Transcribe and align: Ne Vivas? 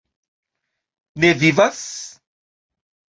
Ne 1.15 1.31
Vivas? 1.41 1.85